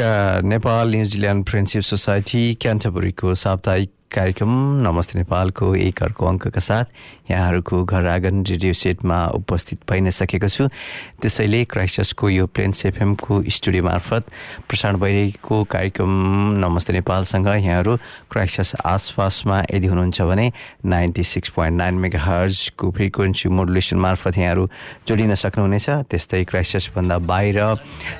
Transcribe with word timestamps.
Nepal 0.00 0.90
New Zealand 0.90 1.44
friendship 1.48 1.82
society 1.82 2.42
क्यान्टबरीको 2.60 3.34
साप्ताहिक 3.42 3.90
कार्यक्रम 4.16 4.48
नमस्ते 4.80 5.18
नेपालको 5.18 5.74
एक 5.76 6.02
अर्को 6.02 6.26
अङ्कका 6.26 6.60
साथ 6.60 6.84
यहाँहरूको 7.30 7.84
घर 7.84 8.06
आँगन 8.08 8.44
रेडियो 8.48 8.72
सेटमा 8.72 9.18
उपस्थित 9.36 9.78
भइ 9.84 10.00
नै 10.00 10.10
सकेको 10.10 10.48
छु। 10.48 10.68
त्यसैले 11.20 11.60
क्राइस्टसको 11.68 12.28
यो 12.30 12.46
प्लेन्स 12.48 12.86
एफएमको 12.86 13.42
स्टुडियो 13.44 13.84
मार्फत 13.84 14.24
प्रसारण 14.68 14.96
भइरहेको 15.04 15.56
कार्यक्रम 15.68 16.12
नमस्ते 16.64 16.92
नेपालसँग 16.92 17.46
यहाँहरू 17.46 17.96
क्राइस्टस 18.32 18.72
आसपासमा 18.88 19.58
यदि 19.74 19.86
हुनुहुन्छ 19.86 20.20
भने 20.22 20.46
ninety 20.88 21.24
six 21.32 21.48
point 21.52 21.76
nine 21.76 21.94
mega 22.00 22.20
हर्जको 22.24 22.90
frequency 22.96 23.48
modulation 23.52 24.00
मार्फत 24.00 24.38
यहाँहरू 24.38 24.64
जोडिन 25.08 25.34
सक्नुहुनेछ। 25.34 25.88
त्यस्तै 26.08 26.42
क्राइस्टसभन्दा 26.48 27.18
बाहिर 27.28 27.60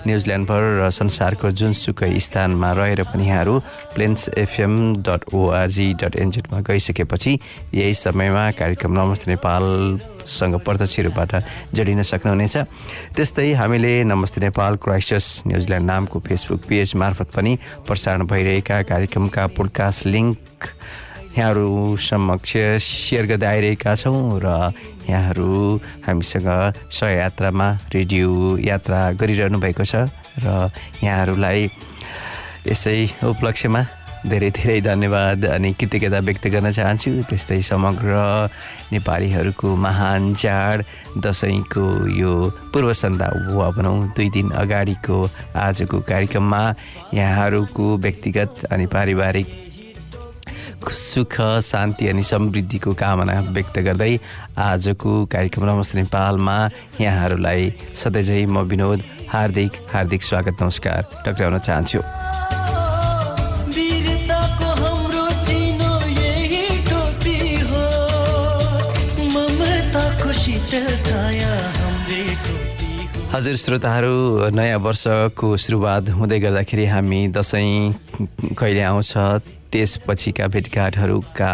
न्युजिल्यान्डभर 0.04 0.62
र 0.76 0.90
संसारको 0.92 1.50
जुनसुकै 1.56 2.12
स्थानमा 2.20 2.72
रहेर 2.84 3.02
पनि 3.08 3.28
यहाँहरू 3.28 3.58
plains 3.96 4.28
FM 4.36 4.76
dot 5.00 5.32
O R G 5.32 5.85
dot 5.94 6.16
एनजेडमा 6.16 6.60
गइसकेपछि 6.60 7.38
यही 7.74 7.94
समयमा 7.94 8.50
कार्यक्रम 8.50 8.92
नमस्ते 8.92 9.30
नेपालसँग 9.30 10.54
प्रत्यक्ष 10.58 10.98
रूपबाट 11.00 11.32
जोडिन 11.74 12.02
सक्नुहुनेछ। 12.02 12.56
त्यस्तै 13.16 13.52
हामीले 13.52 13.92
नमस्ते 14.04 14.40
नेपाल 14.40 14.76
क्राइस्टस 14.76 15.26
न्युजिल्यान्ड 15.46 15.86
नामको 15.86 16.20
फेसबुक 16.20 16.60
पेज 16.68 16.94
मार्फत 16.96 17.30
पनि 17.34 17.58
प्रसारण 17.86 18.26
भइरहेका 18.26 18.82
कार्यक्रमका 18.82 19.46
पोडकास्ट 19.56 20.06
लिङ्क 20.06 20.64
यहाँहरू 21.38 21.96
समक्ष 22.00 22.52
सेयर 22.80 23.26
गर्दै 23.26 23.46
आइरहेका 23.46 23.94
छौँ 23.94 24.40
र 24.40 24.72
यहाँहरू 25.08 25.76
हामीसँग 26.06 26.48
सहयात्रामा 26.90 27.68
रेडियो 27.92 28.56
यात्रा 28.64 29.00
गरिरहनु 29.20 29.58
भएको 29.60 29.84
छ 29.84 30.08
र 30.40 30.72
यहाँहरूलाई 31.04 31.68
यसै 32.66 32.96
उपलक्ष्यमा 33.22 33.82
धेरै 34.24 34.50
धेरै 34.50 34.80
धन्यवाद 34.80 35.44
अनि 35.46 35.72
कृतज्ञता 35.80 36.18
व्यक्त 36.28 36.46
गर्न 36.54 36.70
चाहन्छु 36.78 37.10
त्यस्तै 37.30 37.60
समग्र 37.68 38.14
नेपालीहरूको 38.92 39.68
महान 39.84 40.32
चाड 40.42 40.84
दसैँको 41.24 41.84
यो 42.20 42.32
पूर्व 42.72 42.92
सन्धा 43.02 43.28
वा 43.58 43.68
भनौँ 43.76 43.98
दुई 44.16 44.28
दिन 44.36 44.50
अगाडिको 44.62 45.18
आजको 45.66 46.00
कार्यक्रममा 46.10 46.62
यहाँहरूको 47.14 47.86
व्यक्तिगत 47.98 48.64
अनि 48.72 48.86
पारिवारिक 48.96 49.48
सुख 50.92 51.34
शान्ति 51.62 52.08
अनि 52.08 52.22
समृद्धिको 52.32 52.92
कामना 52.98 53.40
व्यक्त 53.54 53.78
गर्दै 53.86 54.12
आजको 54.66 55.14
कार्यक्रम 55.32 55.64
नमस्ते 55.70 55.98
नेपालमा 56.00 56.58
यहाँहरूलाई 57.00 57.72
सधैँझै 57.94 58.44
म 58.46 58.66
विनोद 58.74 59.02
हार्दिक 59.32 59.72
हार्दिक 59.94 60.22
स्वागत 60.22 60.62
नमस्कार 60.62 61.00
टक्राउन 61.26 61.58
चाहन्छु। 61.58 62.15
हजुर 73.36 73.56
श्रोताहरू 73.60 74.48
नयाँ 74.48 74.78
वर्षको 74.80 75.46
सुरुवात 75.60 76.08
हुँदै 76.08 76.38
गर्दाखेरि 76.40 76.84
हामी 76.88 77.20
दसैँ 77.36 77.92
कहिले 78.56 78.80
आउँछ 78.80 79.12
त्यसपछिका 79.68 80.46
भेटघाटहरूका 80.48 81.52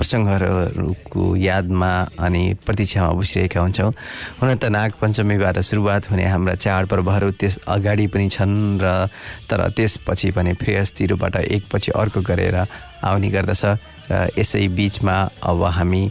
प्रसङ्गहरूको 0.00 1.24
यादमा 1.36 1.92
अनि 2.16 2.44
प्रतीक्षामा 2.64 3.12
बसिरहेका 3.12 3.60
हुन्छौँ। 3.60 3.92
हुन 4.40 4.54
त 4.56 4.72
नागपञ्चमीबाट 4.72 5.58
सुरुवात 5.68 6.10
हुने 6.10 6.24
हाम्रा 6.24 6.54
चाडपर्वहरू 6.64 7.30
त्यस 7.36 7.58
अगाडि 7.76 8.06
पनि 8.08 8.28
छन् 8.32 8.80
र 8.80 9.12
तर 9.52 9.68
त्यसपछि 9.76 10.30
भने 10.32 10.52
फेसतिरबाट 10.56 11.36
एकपछि 11.44 11.92
अर्को 11.92 12.20
गरेर 12.24 12.56
आउने 13.04 13.28
गर्दछ 13.28 13.64
र 14.08 14.32
यसै 14.32 14.64
बिचमा 14.72 15.16
अब 15.44 15.60
हामी 15.76 16.02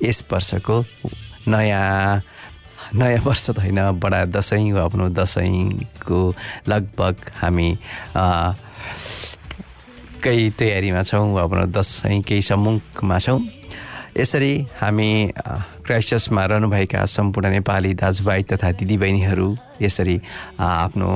यस 0.00 0.24
वर्षको 0.32 0.76
नयाँ 1.52 2.31
नयाँ 2.94 3.22
वर्ष 3.24 3.50
त 3.50 3.58
होइन 3.58 3.80
बडा 3.96 4.24
दसैँ 4.36 4.72
आफ्नो 4.84 5.08
दसैँको 5.16 6.20
लगभग 6.68 7.14
हामी 7.40 7.68
केही 10.22 10.50
तयारीमा 10.58 11.02
छौँ 11.02 11.40
आफ्नो 11.40 11.66
दसैँ 11.72 12.20
केही 12.22 12.42
सम्मुखमा 12.42 13.18
छौँ। 13.18 13.40
यसरी 14.12 14.52
हामी 14.76 15.10
क्राइस्टसमा 15.88 16.44
रहनुभएका 16.44 17.04
सम्पूर्ण 17.08 17.48
नेपाली 17.50 17.92
दाजुभाइ 17.96 18.42
तथा 18.52 18.70
दिदीबहिनीहरू 18.76 19.48
यसरी 19.82 20.16
आफ्नो 20.60 21.12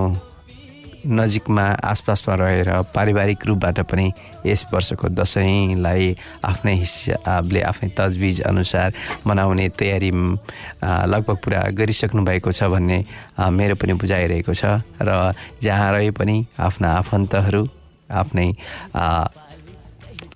नजिकमा 1.07 1.65
आसपासमा 1.85 2.35
रहेर 2.35 2.71
पारिवारिक 2.95 3.47
रूपबाट 3.47 3.79
पनि 3.87 4.07
यस 4.47 4.67
वर्षको 4.73 5.09
दसैँलाई 5.09 6.17
आफ्नै 6.45 6.75
हिसाबले 6.75 7.61
आफ्नै 7.63 7.89
तजबिज 7.95 8.41
अनुसार 8.43 8.93
मनाउने 9.27 9.69
तयारी 9.79 10.11
लगभग 10.83 11.37
पुरा 11.45 11.61
गरिसक्नु 11.79 12.25
भएको 12.25 12.53
छ 12.53 12.69
भन्ने 12.69 12.99
मेरो 13.39 13.75
पनि 13.79 13.93
बुझाइरहेको 14.03 14.55
छ। 14.55 14.83
र 15.01 15.33
जहाँ 15.63 15.93
रहे 15.93 16.11
पनि 16.11 16.37
आफ्ना 16.59 16.89
आफन्तहरू 16.99 17.63
आफ्नै 18.11 18.49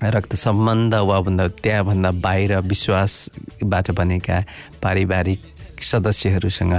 रक्त 0.00 0.34
सम्बन्ध 0.34 0.94
वा 0.94 1.20
भन्दा 1.20 1.48
त्यहाँभन्दा 1.60 2.10
बाहिर 2.24 2.56
विश्वासबाट 2.64 3.90
बनेका 3.90 4.36
पारिवारिक 4.82 5.40
सदस्यहरूसँग 5.82 6.74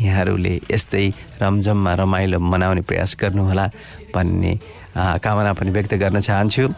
यहाँहरूले 0.00 0.54
यस्तै 0.70 1.08
रमझममा 1.42 1.94
रमाइलो 1.94 2.38
मनाउने 2.38 2.80
प्रयास 2.82 3.16
गर्नुहोला 3.20 3.66
भन्ने 4.14 4.54
कामना 4.94 5.52
पनि 5.58 5.70
व्यक्त 5.74 5.94
गर्न 5.98 6.20
चाहन्छु। 6.20 6.68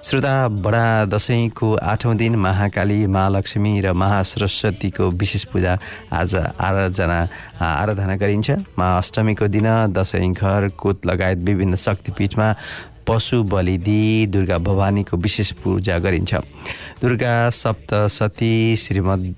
श्रोता 0.00 0.34
बडा 0.64 1.04
दसैँको 1.12 1.74
आठौँ 1.76 2.14
दिन 2.16 2.36
महाकाली 2.40 3.06
महालक्ष्मी 3.06 3.80
र 3.80 3.92
महासरस्वतीको 3.92 5.10
विशेष 5.12 5.44
पूजा 5.52 5.78
आज 6.08 6.34
आराधना 6.56 7.20
आराधना 7.60 8.16
गरिन्छ। 8.16 8.50
महाअष्टमीको 8.78 9.46
दिन 9.48 9.68
दसैँ 9.92 10.32
घर 10.32 10.68
कोत 10.72 11.06
लगायत 11.06 11.38
विभिन्न 11.44 11.76
शक्तिपीठमा 11.76 12.48
पशु 13.06 13.42
बलिदी 13.44 14.26
दुर्गा 14.32 14.58
भवानीको 14.58 15.16
विशेष 15.16 15.52
पूजा 15.60 15.98
गरिन्छ। 15.98 16.34
दुर्गा 17.00 17.34
सप्तशती 17.52 18.54
श्रीमद् 18.76 19.32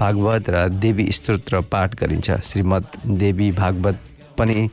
भागवत 0.00 0.50
र 0.50 0.68
देवी 0.80 1.06
स्तोत्र 1.12 1.60
पाठ 1.72 1.94
गरिन्छ। 2.00 2.30
श्रीमद् 2.42 2.96
देवी 3.18 3.50
भागवत 3.52 3.98
पनि 4.38 4.68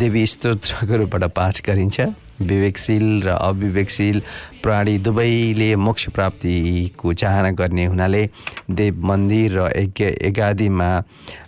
देवी 0.00 0.26
स्तोत्रको 0.26 0.96
रूपबाट 0.96 1.24
पाठ 1.36 1.66
गरिन्छ। 1.66 2.00
विवेकशील 2.40 3.22
र 3.22 3.28
अविवेकशील 3.28 4.20
प्राणी 4.62 4.96
दुवैले 4.98 5.74
मोक्ष 5.76 6.08
प्राप्तिको 6.16 7.12
चाहना 7.12 7.50
गर्ने 7.52 7.84
हुनाले 7.86 8.22
देव 8.70 9.04
मन्दिर 9.06 9.52
र 9.52 9.68
यज्ञ 9.76 10.04
एगादिमा 10.28 10.88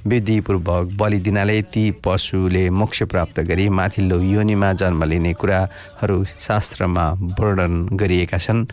विधिपूर्वक 0.04 0.92
बलि 1.00 1.18
दिनाले 1.24 1.60
ती 1.72 1.84
पशुले 2.04 2.68
मोक्ष 2.70 3.02
प्राप्त 3.08 3.40
गरी 3.40 3.68
माथिल्लो 3.68 4.20
योनिमा 4.20 4.72
जन्म 4.76 5.04
लिने 5.04 5.32
कुराहरू 5.32 6.24
शास्त्रमा 6.44 7.04
वर्णन 7.40 7.88
गरिएका 7.96 8.38
छन्। 8.38 8.66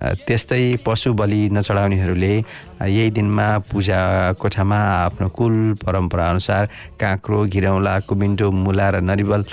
त्यस्तै 0.00 0.62
पशु 0.86 1.12
बलि 1.14 1.40
नचढाउनेहरूले 1.52 2.34
यही 2.36 3.10
दिनमा 3.16 3.46
पूजा 3.70 4.00
कोठामा 4.40 4.78
आफ्नो 5.06 5.28
कुल 5.36 5.54
परम्पराअनुसार 5.84 6.66
काँक्रो 7.00 7.44
घिरौँला 7.52 7.98
कुमिन्टो 8.08 8.50
मुला 8.50 8.88
र 8.90 9.00
नरिवल 9.00 9.44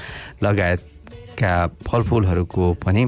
लगायतका 0.43 1.53
फलफुलहरूको 1.87 2.73
पनि 2.85 3.03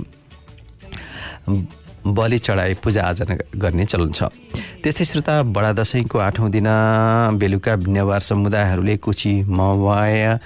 बलि 2.01 2.37
चढाई 2.39 2.73
पूजाआजा 2.83 3.25
गर्ने 3.55 3.85
चलन 3.85 4.11
छ। 4.11 4.23
त्यस्तै 4.83 5.05
श्रोता 5.05 5.35
बडा 5.55 5.71
दसैँको 5.79 6.17
आठौँ 6.17 6.49
दिन 6.51 6.69
बेलुका 7.37 7.75
नेवार 7.87 8.21
समुदायहरूले 8.25 8.97
कुची 8.97 9.33
मवाय 9.45 10.39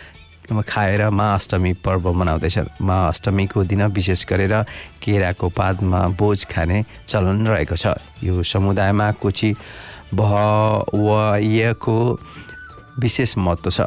खाएर 0.45 1.09
मा 1.09 1.33
अष्टमी 1.35 1.73
पर्व 1.85 2.11
मनाउँदैछ। 2.13 2.57
मा 2.81 3.07
अष्टमीको 3.07 3.63
दिन 3.63 3.81
विशेष 3.87 4.25
गरेर 4.25 4.53
केराको 5.03 5.49
पातमा 5.49 6.07
बोझ 6.19 6.45
खाने 6.45 6.83
चलन 7.07 7.47
रहेको 7.47 7.75
छ। 7.75 7.97
यो 8.23 8.43
समुदायमा 8.43 9.11
कोची 9.21 9.55
भवयको 10.13 11.97
विशेष 12.99 13.37
महत्त्व 13.37 13.69
छ। 13.71 13.81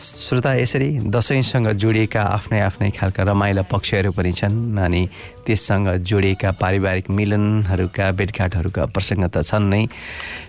श्रोता 0.00 0.52
यसरी 0.54 0.88
दसैँसँग 1.12 1.68
जोडिएका 1.78 2.22
आफ्नै 2.22 2.60
आफ्नै 2.60 2.90
खालका 2.90 3.22
रमाइला 3.22 3.62
पक्षहरू 3.70 4.10
पनि 4.12 4.32
छन् 4.32 4.78
अनि 4.78 5.02
त्यससँग 5.46 5.88
जोडिएका 6.02 6.50
पारिवारिक 6.60 7.10
मिलनहरूका 7.10 8.10
भेटघाटहरूका 8.18 8.84
प्रसङ्ग 8.94 9.24
त 9.28 9.44
छन् 9.44 9.70
नै। 9.70 9.86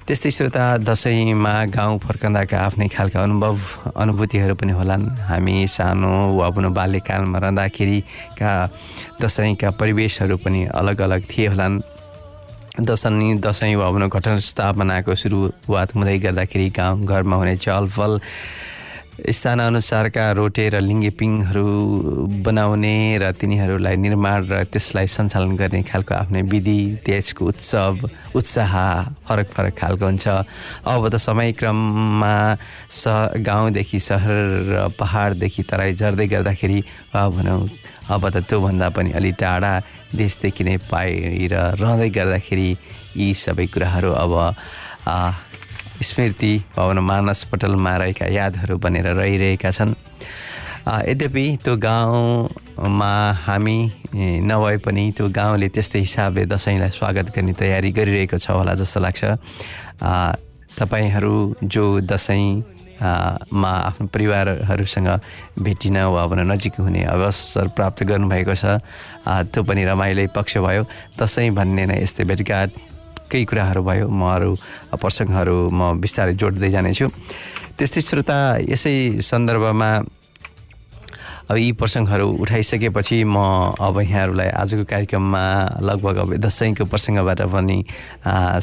त्यस्तै 0.07 0.31
श्रोता 0.31 0.63
दसैँमा 0.87 1.53
गाउँ 1.69 1.99
फर्कँदाका 1.99 2.57
आफ्नै 2.57 2.87
खालका 2.87 3.19
अनुभव 3.23 3.55
अनुभूतिहरू 3.93 4.55
पनि 4.55 4.73
होलान्। 4.73 5.03
हामी 5.29 5.55
सानो 5.67 6.13
वा 6.33 6.47
आफ्नो 6.47 6.69
बाल्यकालमा 6.73 7.37
रहँदाखेरिका 7.39 8.51
दसैँका 9.21 9.69
परिवेशहरू 9.79 10.37
पनि 10.39 10.65
अलग 10.73 11.01
अलग 11.01 11.21
थिए 11.29 11.47
होलान्। 11.53 11.81
दसैँ 12.81 13.37
दसैँ 13.37 13.75
वा 13.75 13.85
आफ्नो 13.85 14.07
घटना 14.09 14.37
स्थापनाको 14.41 15.13
सुरुवात 15.13 15.89
हुँदै 15.95 16.17
गर्दाखेरि 16.25 16.69
गाउँ 16.73 17.05
घरमा 17.05 17.35
हुने 17.37 17.55
चलफल 17.61 18.19
स्थानअनुसारका 19.13 20.25
रोटे 20.33 20.65
र 20.73 20.81
लिङ्गेपिङहरू 20.81 21.65
बनाउने 22.41 22.97
र 23.21 23.29
तिनीहरूलाई 23.37 23.95
निर्माण 24.01 24.49
र 24.49 24.63
त्यसलाई 24.73 25.07
सञ्चालन 25.07 25.53
गर्ने 25.53 25.81
खालको 25.85 26.13
आफ्नै 26.17 26.41
विधि 26.49 26.81
त्यसको 27.05 27.45
उत्सव 27.45 28.09
उत्साह 28.33 28.73
फरक 29.29 29.47
फरक 29.53 29.73
खालको 29.77 30.05
हुन्छ। 30.05 30.25
अब 30.81 31.03
त 31.13 31.15
समयक्रममा 31.21 32.35
स 32.89 33.03
गाउँदेखि 33.45 33.99
सहर 34.01 34.33
र 34.73 34.73
पहाडदेखि 34.97 35.63
तराई 35.69 35.93
झर्दै 35.93 36.27
गर्दाखेरि 36.33 36.79
भनौँ 37.13 37.61
अब 38.09 38.23
त 38.33 38.35
त्योभन्दा 38.49 38.89
पनि 38.97 39.11
अलि 39.13 39.31
टाढा 39.37 39.73
देशदेखि 40.09 40.63
नै 40.65 40.77
बाहिर 40.89 41.53
रहँदै 41.77 42.09
गर्दाखेरि 42.17 42.69
यी 43.15 43.33
सबै 43.37 43.65
कुराहरू 43.69 44.11
अब 44.17 44.33
स्मृति 46.03 46.53
भवन 46.75 46.99
मानस 46.99 47.43
पटलमा 47.51 47.95
रहेका 47.97 48.25
यादहरू 48.33 48.77
बनेर 48.77 49.07
रहिरहेका 49.15 49.71
छन्। 49.71 49.93
यद्यपि 50.83 51.45
त्यो 51.63 51.75
गाउँमा 51.79 53.13
हामी 53.45 53.77
नभए 54.43 54.77
पनि 54.83 55.03
त्यो 55.17 55.29
गाउँले 55.31 55.67
त्यस्तै 55.71 55.99
हिसाबले 55.99 56.45
दसैँलाई 56.45 56.91
स्वागत 56.91 57.31
गर्ने 57.35 57.53
तयारी 57.55 57.91
गरिरहेको 57.95 58.37
छ 58.37 58.51
होला 58.51 58.73
जस्तो 58.75 58.99
लाग्छ। 58.99 59.23
तपाईँहरू 60.75 61.35
जो 61.63 61.83
दसैँ 62.03 62.63
मा 62.99 63.71
आफ्नो 63.89 64.07
परिवारहरूसँग 64.07 65.09
भेटिन 65.59 65.97
वा 66.07 66.25
भन 66.27 66.39
नजिक 66.51 66.79
हुने 66.79 67.03
अवसर 67.03 67.67
प्राप्त 67.75 68.03
गर्नुभएको 68.03 68.55
छ 68.55 68.79
त्यो 69.23 69.63
पनि 69.63 69.83
रमाइलो 69.85 70.27
पक्ष 70.35 70.57
भयो। 70.57 70.83
दसैँ 71.19 71.49
भन्ने 71.51 71.85
नै 71.85 72.01
यस्तै 72.03 72.23
भेटघाट 72.23 72.69
केही 73.33 73.45
कुराहरू 73.49 73.81
भयो 73.81 74.05
म 74.05 74.21
अरू 74.37 74.51
प्रसङ्गहरू 75.01 75.57
म 75.73 75.97
बिस्तारै 75.97 76.33
जोड्दै 76.37 76.69
जानेछु। 76.69 77.09
त्यस्तै 77.77 78.01
श्रोता 78.05 78.37
यसै 78.69 78.93
सन्दर्भमा 79.25 79.89
अब 81.49 81.57
यी 81.57 81.71
प्रसङ्गहरू 81.75 82.27
उठाइसकेपछि 82.39 83.17
म 83.25 83.37
अब 83.75 83.95
यहाँहरूलाई 83.99 84.49
आजको 84.61 84.83
कार्यक्रममा 84.87 85.43
लगभग 85.81 86.15
अब 86.23 86.29
दसैँको 86.45 86.85
प्रसङ्गबाट 86.87 87.39
पनि 87.51 87.77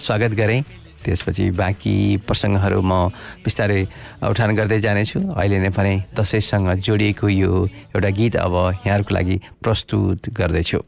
स्वागत 0.05 0.33
गरेँ। 0.41 0.63
त्यसपछि 1.05 1.45
बाँकी 1.57 1.97
प्रसङ्गहरू 2.29 2.81
म 2.81 3.13
बिस्तारै 3.45 3.81
उठान 4.31 4.51
गर्दै 4.57 4.79
जानेछु। 4.87 5.19
अहिले 5.33 5.59
नै 5.65 5.71
पनि 5.77 5.95
दसैँसँग 6.17 6.69
जोडिएको 6.87 7.27
यो 7.29 7.53
एउटा 7.97 8.11
गीत 8.17 8.35
अब 8.37 8.55
यहाँहरूको 8.87 9.13
लागि 9.19 9.37
प्रस्तुत 9.65 10.21
गर्दैछु। 10.39 10.79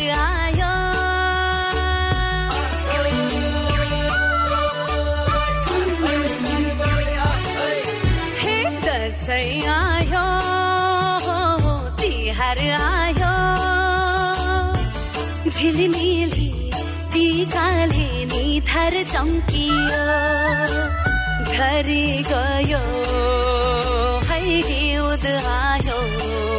आयो 0.00 0.70
हे 8.42 8.56
दसैँ 8.84 9.66
आयो 9.74 10.24
तिहार 12.00 12.58
आयो 12.80 13.34
झिलिमिली 15.50 16.50
निधार 18.32 18.94
चम्कियो 19.12 20.02
झरी 21.52 22.06
गयो 22.30 22.82
है 24.28 24.40
हिउँद 24.68 25.26
आयो 25.56 26.51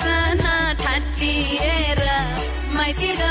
साना 0.00 0.54
ठाटिएर 0.82 2.02
माइतिर 2.76 3.22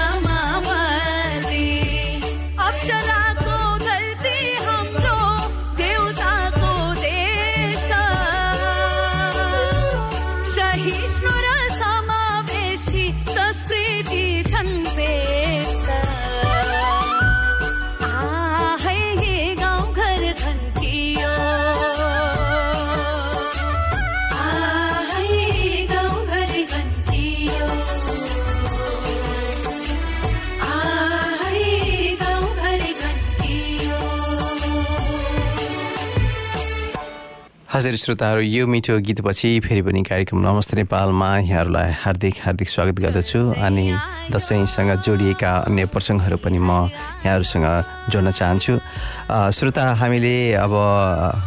हजुर 37.88 38.00
श्रोताहरू 38.00 38.42
यो 38.42 38.66
मिठो 38.68 38.98
गीतपछि 39.00 39.50
फेरि 39.64 39.82
पनि 39.82 40.02
कार्यक्रम 40.04 40.40
नमस्ते 40.44 40.76
नेपालमा 40.76 41.30
यहाँहरूलाई 41.40 41.92
हार्दिक 42.04 42.36
हार्दिक 42.44 42.70
स्वागत 42.70 43.00
गर्दछु 43.00 43.40
अनि 43.56 43.88
दसैँसँग 44.28 44.92
जोडिएका 45.08 45.52
अन्य 45.72 45.86
प्रसङ्गहरू 45.96 46.38
पनि 46.44 46.60
म 46.60 46.92
यहाँहरूसँग 47.24 48.12
जोड्न 48.12 48.32
चाहन्छु। 48.32 48.74
श्रोता 49.56 49.84
हामीले 49.96 50.36
अब 50.60 50.74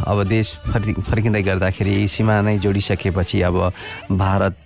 अब 0.08 0.18
देश 0.28 0.54
फर्कि 0.64 0.92
फर्किँदै 1.04 1.42
गर्दाखेरि 1.42 2.08
सीमा 2.08 2.40
नै 2.40 2.56
जोडिसकेपछि 2.64 3.40
अब 3.44 3.56
भारत 4.16 4.56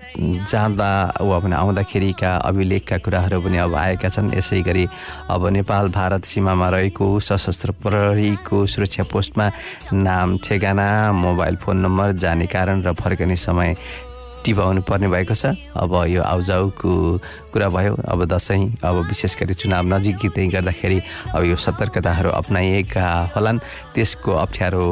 जाँदा 0.50 0.90
वा 1.26 1.38
पनि 1.42 1.54
आउँदाखेरिका 1.58 2.30
अभिलेखका 2.50 2.98
कुराहरू 3.02 3.40
पनि 3.42 3.58
अब 3.66 3.74
आएका 3.74 4.08
छन्। 4.14 4.30
यसै 4.38 4.62
गरी 4.62 4.86
अब 5.26 5.46
नेपाल 5.58 5.90
भारत 5.90 6.22
सीमामा 6.22 6.68
रहेको 6.70 7.06
सशस्त्र 7.18 7.70
प्रहरीको 7.82 8.66
सुरक्षा 8.66 9.04
पोस्टमा 9.10 9.50
नाम 10.06 10.38
ठेगाना 10.38 10.86
मोबाइल 11.12 11.56
फोन 11.64 11.76
नम्बर 11.80 12.12
जाने 12.20 12.46
कारण 12.46 12.82
र 12.84 12.92
फर्कने 12.92 13.36
समय 13.36 13.76
टिपाउनु 14.44 14.84
पर्ने 14.84 15.08
भएको 15.08 15.34
छ। 15.34 15.56
अब 15.72 15.92
यो 16.12 16.20
आउजाउको 16.20 16.92
कुरा 17.48 17.68
भयो। 17.72 17.96
अब 17.96 18.24
दसैँ 18.28 18.76
अब 18.84 19.08
विशेष 19.08 19.40
गरी 19.40 19.54
चुनाव 19.56 19.84
नजिकै 19.88 20.46
गर्दाखेरि 20.52 20.98
अब 21.32 21.42
यो 21.48 21.56
सतर्कताहरू 21.56 22.30
अप्नाइएका 22.30 23.32
होलान्। 23.32 23.58
त्यसको 23.96 24.32
अप्ठ्यारो 24.44 24.84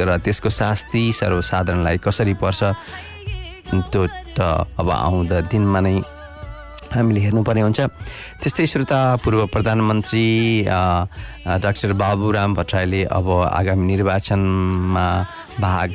र 0.00 0.16
त्यसको 0.24 0.48
शास्ति 0.48 1.12
सर्वसाधारणलाई 1.12 1.96
कसरी 2.00 2.34
पर्छ? 2.40 2.60
त्यो 3.68 4.02
त 4.36 4.40
अब 4.80 4.88
आउँदा 4.88 5.40
दिनमा 5.52 5.80
नै 5.80 6.00
हामीले 6.86 7.20
हेर्नुपर्ने 7.20 7.60
हुन्छ। 7.60 7.80
त्यस्तै 8.40 8.66
श्रोता 8.72 9.00
पूर्व 9.20 9.52
प्रधानमन्त्री 9.52 10.26
डाक्टर 11.60 11.92
बाबुराम 11.92 12.54
भट्टराईले 12.54 13.02
अब 13.10 13.26
आगामी 13.52 13.84
निर्वाचनमा 13.84 15.06
भाग 15.60 15.90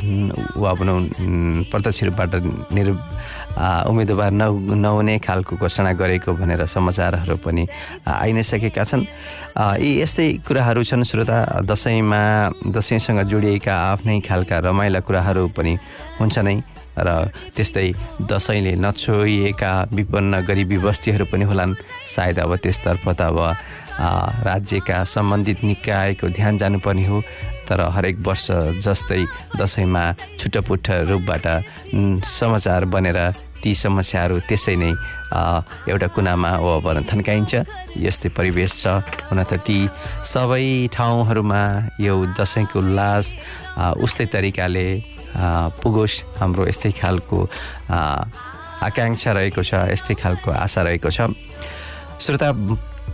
वा 0.58 0.74
भनौँ 0.74 1.00
प्रत्यक्ष 1.70 2.04
रूपबाट 2.04 2.34
निर् 2.74 2.92
उम्मेदवार 3.90 4.32
न 4.32 4.42
नहुने 4.80 5.18
खालको 5.20 5.56
घोषणा 5.58 5.92
गरेको 5.94 6.34
भनेर 6.34 6.66
समाचारहरू 6.66 7.36
पनि 7.46 7.68
आइ 8.08 8.32
नै 8.34 8.44
सकेका 8.44 8.84
छन् 8.84 9.06
यी 9.84 10.02
यस्तै 10.02 10.28
कुराहरू 10.48 10.84
छन्। 10.84 11.04
श्रोता 11.04 11.62
दसैँमा 11.62 12.22
दसैँसँग 12.74 13.22
जोडिएका 13.30 13.74
आफ्नै 13.92 14.20
खालका 14.24 14.60
रमाइला 14.66 15.00
कुराहरू 15.06 15.48
पनि 15.54 15.78
हुन्छ 16.20 16.38
नै 16.40 16.58
र 16.98 17.10
त्यस्तै 17.56 17.88
दसैँले 18.32 18.74
नछोइएका 18.76 19.72
विपन्न 19.94 20.42
गरिबी 20.48 20.78
बस्तीहरू 20.78 21.26
पनि 21.32 21.44
होलान्। 21.48 21.76
सायद 22.08 22.40
अब 22.40 22.56
त्यसतर्फ 22.64 23.06
त 23.10 23.22
अब 23.22 23.40
राज्यका 24.48 25.04
सम्बन्धित 25.06 25.64
निकायको 25.64 26.28
ध्यान 26.30 26.58
जानुपर्ने 26.58 27.06
हो। 27.08 27.22
तर 27.72 27.80
हरेक 27.96 28.20
वर्ष 28.28 28.48
जस्तै 28.84 29.24
दसैँमा 29.56 30.04
छुट्टपुट्ट 30.40 30.88
रूपबाट 31.08 31.46
समाचार 32.28 32.86
बनेर 32.92 33.20
ती 33.64 33.72
समस्याहरू 33.78 34.40
त्यसै 34.50 34.76
नै 34.82 34.92
एउटा 35.88 36.08
कुनामा 36.18 36.52
भन 36.84 36.98
थन्काइन्छ 37.08 37.52
यस्तै 38.04 38.30
परिवेश 38.38 38.72
छ 38.82 39.00
हुन 39.30 39.40
त 39.46 39.62
ती 39.64 39.80
सबै 40.26 40.92
ठाउँहरूमा 40.92 41.64
यो 42.02 42.14
दसैँको 42.36 42.80
उल्लास 42.82 43.26
उस्तै 44.04 44.26
तरिकाले 44.34 44.88
पुगोस्। 45.82 46.16
हाम्रो 46.42 46.68
यस्तै 46.68 46.92
खालको 47.00 47.40
आकाङ्क्षा 48.90 49.32
रहेको 49.38 49.62
छ 49.64 49.72
यस्तै 49.94 50.16
खालको 50.20 50.50
आशा 50.52 50.82
रहेको 50.82 51.10
छ। 51.14 51.32
श्रोता 52.20 52.50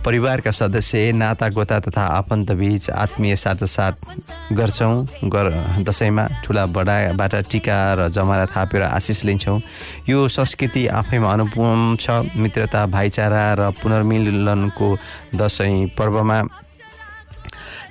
परिवारका 0.04 0.50
सदस्य 0.50 1.12
नाता 1.12 1.48
गोता 1.48 1.78
तथा 1.80 2.02
आफन्तबीच 2.16 2.90
आत्मीय 2.90 3.36
साटासाट 3.36 3.94
गर्छौँ। 4.52 5.28
गर 5.28 5.46
दसैँमा 5.84 6.24
ठुला 6.44 6.64
बडाबाट 6.66 7.34
टिका 7.50 7.78
र 7.94 8.08
जमारा 8.08 8.46
थापेर 8.46 8.82
आशिष 8.82 9.24
लिन्छौँ। 9.24 9.60
यो 10.08 10.28
संस्कृति 10.28 10.86
आफैमा 10.86 11.32
अनुपम 11.32 11.96
छ। 12.00 12.10
मित्रता 12.36 12.86
भाइचारा 12.86 13.44
र 13.58 13.70
पुनर्मिलनको 13.82 14.88
दसैँ 15.34 15.86
पर्वमा 15.98 16.38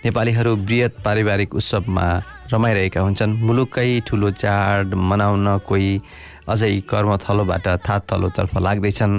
नेपालीहरू 0.05 0.55
बृहत 0.55 0.95
पारिवारिक 1.05 1.55
उत्सवमा 1.55 2.07
रमाइरहेका 2.53 3.01
हुन्छन्। 3.01 3.37
मुलुककै 3.43 3.99
ठुलो 4.07 4.31
चाड 4.31 4.93
मनाउन 4.93 5.57
कोही 5.67 5.91
अझै 6.49 6.71
कर्मथलोबाट 6.89 7.67
थात 7.85 8.01
तलोतर्फ 8.09 8.57
लाग्दैछन्। 8.57 9.13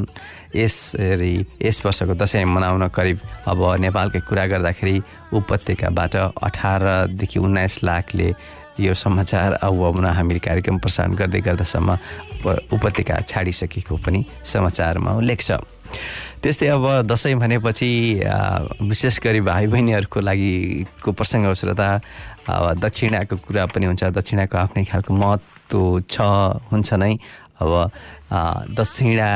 यसरी 0.56 1.34
यस 1.62 1.76
वर्षको 1.84 2.14
दसैँ 2.16 2.44
मनाउन 2.44 2.88
करिब 2.88 3.18
अब 3.46 3.60
नेपालकै 3.84 4.20
कुरा 4.28 4.44
गर्दाखेरि 4.52 4.96
उपत्यकाबाट 5.36 6.14
अठारदेखि 6.16 7.38
उन्नाइस 7.38 7.84
लाखले 7.84 8.28
यो 8.80 8.94
समाचार 8.94 9.52
अब 9.60 10.00
हामीले 10.06 10.38
कार्यक्रम 10.38 10.78
प्रसारण 10.78 11.12
गर्दै 11.20 11.40
गर्दासम्म 11.44 11.90
उप- 11.92 12.62
उपत्यका 12.72 13.16
छाडिसकेको 13.28 13.96
पनि 14.00 14.24
समाचारमा 14.44 15.10
उल्लेख 15.20 15.40
छ। 15.42 15.60
त्यस्तै 16.42 16.66
अब 16.70 16.84
दसैँ 17.10 17.34
भनेपछि 17.34 17.90
विशेष 18.88 19.18
गरी 19.20 19.40
भाइ 19.42 19.66
बहिनीहरूको 19.66 20.20
लागिको 20.20 21.10
प्रसङ्ग 21.12 21.54
श्रोता 21.60 21.88
दक्षिणाको 22.78 23.36
कुरा 23.36 23.66
पनि 23.74 23.86
हुन्छ। 23.86 24.02
दक्षिणाको 24.14 24.56
आफ्नै 24.56 24.84
खालको 24.84 25.12
महत्त्व 25.14 25.57
छ 25.70 26.16
हुन्छ 26.70 26.88
नै? 27.02 27.12
अब 27.58 27.72
दक्षिणा 28.78 29.30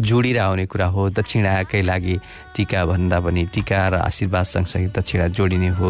जोडिएर 0.00 0.38
आउने 0.38 0.64
कुरा 0.72 0.86
हो 0.94 1.02
दक्षिणाकै 1.12 1.82
लागि 1.82 2.16
टिका 2.56 2.80
भन्दा 2.88 3.18
पनि 3.20 3.42
टिका 3.54 3.80
र 3.92 3.94
आशीर्वाद 4.08 4.46
सँगसँगै 4.54 4.88
दक्षिणा 4.96 5.26
जोडिने 5.36 5.70
हो 5.78 5.88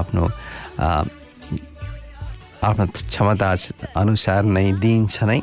आफ्नो 0.00 0.24
आफ्नो 2.62 2.84
क्षमता 2.86 3.48
अनुसार 4.02 4.42
नै 4.54 4.66
दिइन्छ 4.82 5.16
नै। 5.30 5.40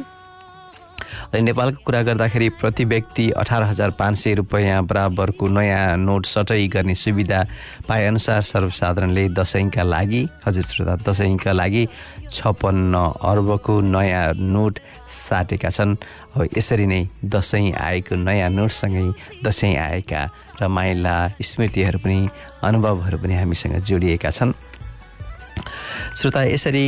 अनि 1.30 1.42
नेपालको 1.42 1.84
कुरा 1.86 2.02
गर्दाखेरि 2.04 2.48
प्रति 2.58 2.86
व्यक्ति 2.90 3.30
अठार 3.38 3.64
हजार 3.64 3.90
पाँच 3.94 4.18
सय 4.18 4.34
रुपियाँ 4.34 4.82
बराबरको 4.82 5.48
नयाँ 5.48 5.98
नोट 5.98 6.26
सटै 6.26 6.68
गर्ने 6.74 6.96
सुविधा 6.96 7.44
पाएअनुसार 7.88 8.42
सर्वसाधारणले 8.42 9.28
दसैँका 9.38 9.84
लागि 9.84 10.22
हजुर 10.46 10.64
श्रोता 10.66 10.96
दसैँका 11.06 11.52
लागि 11.52 11.88
छप्पन्न 12.34 12.96
अर्बको 13.22 13.80
नयाँ 13.94 14.34
नोट 14.34 14.80
साटेका 15.06 15.70
छन्। 15.70 15.96
अब 16.34 16.50
यसरी 16.58 16.86
नै 16.90 17.02
दसैँ 17.26 17.72
आएको 17.78 18.16
नयाँ 18.16 18.50
नोटसँगै 18.50 19.06
दसैँ 19.46 19.76
आएका 19.78 20.22
रमाइला 20.62 21.16
स्मृतिहरू 21.38 22.00
पनि 22.02 22.30
अनुभवहरू 22.66 23.18
पनि 23.22 23.36
हामीसँग 23.38 23.78
जोडिएका 23.86 24.30
छन्। 24.34 24.54
श्रोता 26.18 26.44
यसरी 26.44 26.86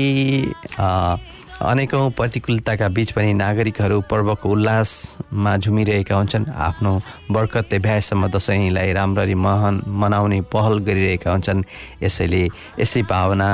अनेकौँ 1.61 2.09
प्रतिकूलताका 2.17 2.87
बीच 2.89 3.11
पनि 3.13 3.33
नागरिकहरू 3.37 4.01
पर्वको 4.09 4.49
उल्लासमा 4.49 5.57
झुमिरहेका 5.57 6.15
हुन्छन्। 6.15 6.49
आफ्नो 6.49 6.91
बर्कतले 7.29 7.79
भ्याएसम्म 7.79 8.27
दसैँलाई 8.33 8.93
राम्ररी 8.97 9.35
महन 9.37 9.81
मनाउने 9.85 10.41
पहल 10.49 10.77
गरिरहेका 10.81 11.31
हुन्छन्। 11.31 11.63
यसैले 12.01 12.43
यसै 12.81 13.01
भावना 13.05 13.49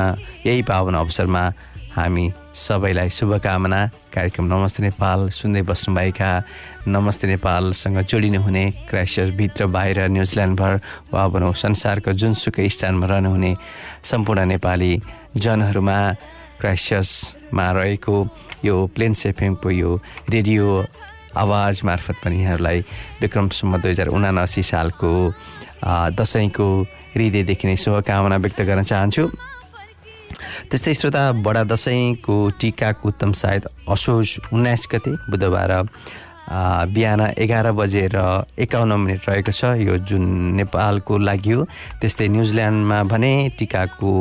यही 0.46 0.62
भावना 0.64 1.00
अवसरमा 1.00 1.44
हामी 1.96 2.26
सबैलाई 2.56 3.10
शुभकामना 3.10 3.80
कार्यक्रम 4.14 4.46
नमस्ते 4.46 4.84
नेपाल 4.84 5.20
सुन्दै 5.30 5.62
बस्नुभएका 5.68 6.32
नमस्ते 6.88 7.28
नेपालसँग 7.28 7.98
जोडिनु 8.08 8.40
हुने 8.42 8.66
बाहिर 9.68 10.00
न्युजिल्यान्डभर 10.08 10.74
वा 11.14 11.28
भनौँ 11.28 11.54
संसारको 11.54 12.12
जुनसुकै 12.14 12.70
स्थानमा 12.70 13.08
रहनुहुने 13.08 13.52
सम्पूर्ण 14.06 14.46
नेपाली 14.54 14.92
जनहरूमा 15.36 16.00
क्राइस्टमा 17.48 17.72
रहेको 17.72 18.28
यो 18.66 18.76
प्लेन्स 18.96 19.26
एफएमको 19.26 19.72
यो 19.72 20.00
रेडियो 20.30 20.86
आवाज 21.36 21.82
मार्फत 21.86 22.16
पनि 22.24 22.42
यहाँहरूलाई 22.44 22.80
विक्रमसम्म 23.22 23.78
दुई 23.82 23.92
हजार 23.92 24.08
उनासी 24.08 24.64
सालको 24.64 25.12
दसैँको 26.12 26.68
हृदयदेखि 27.16 27.68
नै 27.68 27.76
शुभकामना 27.78 28.38
व्यक्त 28.38 28.62
गर्न 28.62 28.84
चाहन्छु। 28.84 29.24
त्यस्तै 30.70 30.94
श्रोता 30.94 31.24
बडा 31.42 31.64
दसैँको 31.64 32.36
टिकाको 32.60 33.10
उत्तम 33.10 33.32
सायद 33.32 33.68
असोज 33.88 34.28
उन्नाइस 34.54 34.88
गते 34.92 35.12
बुधबार 35.32 35.72
बिहान 36.48 37.22
एघार 37.38 37.72
बजेर 37.76 38.16
एकाउन्न 38.56 38.94
मिनट 39.00 39.22
रहेको 39.30 39.52
छ। 39.52 39.76
यो 39.84 39.98
जुन 40.08 40.24
नेपालको 40.56 41.18
लागि 41.20 41.52
हो 41.52 41.62
त्यस्तै 42.00 42.28
न्युजिल्यान्डमा 42.28 42.98
भने 43.12 43.34
टिकाको 43.60 44.12